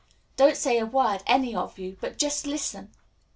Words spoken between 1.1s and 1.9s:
any of